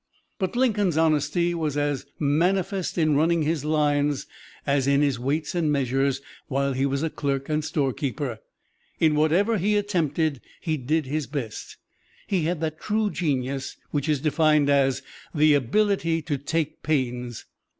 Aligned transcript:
But 0.39 0.55
Lincoln's 0.55 0.97
honesty 0.97 1.53
was 1.53 1.77
as 1.77 2.07
manifest 2.19 2.97
in 2.97 3.15
"running 3.15 3.43
his 3.43 3.63
lines" 3.63 4.25
as 4.65 4.87
in 4.87 5.03
his 5.03 5.19
weights 5.19 5.53
and 5.53 5.71
measures 5.71 6.23
while 6.47 6.73
he 6.73 6.87
was 6.87 7.03
a 7.03 7.09
clerk 7.11 7.49
and 7.49 7.63
storekeeper. 7.63 8.39
In 8.99 9.13
whatever 9.13 9.59
he 9.59 9.77
attempted 9.77 10.41
he 10.59 10.75
did 10.75 11.05
his 11.05 11.27
best. 11.27 11.77
He 12.25 12.45
had 12.45 12.61
that 12.61 12.79
true 12.79 13.11
genius, 13.11 13.77
which 13.91 14.09
is 14.09 14.19
defined 14.21 14.71
as 14.71 15.03
"the 15.35 15.53
ability 15.53 16.23
to 16.23 16.35
take 16.39 16.81
pains." 16.81 17.45